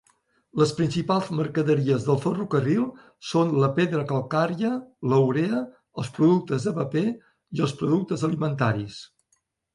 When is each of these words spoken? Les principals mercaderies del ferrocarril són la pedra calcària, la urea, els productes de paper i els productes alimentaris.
Les 0.59 0.71
principals 0.77 1.27
mercaderies 1.39 2.07
del 2.07 2.17
ferrocarril 2.23 2.87
són 3.33 3.51
la 3.65 3.69
pedra 3.75 4.01
calcària, 4.13 4.73
la 5.13 5.21
urea, 5.27 5.61
els 6.05 6.11
productes 6.17 6.67
de 6.71 6.75
paper 6.81 7.07
i 7.61 7.65
els 7.69 7.79
productes 7.85 8.27
alimentaris. 8.31 8.99